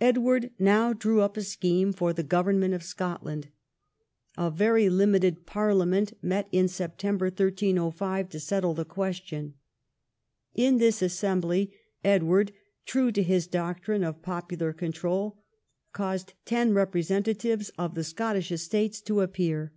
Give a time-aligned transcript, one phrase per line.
[0.00, 3.48] Edward now drew up a scheme for the government of Scotland.
[4.38, 9.52] An English parliament met in September 1305 to settle the question.
[10.54, 12.52] In this assembly, Edward,
[12.86, 15.42] true to his doctrine of popular control,
[15.92, 19.74] caused ten representa tives of the Scottish estates to appear.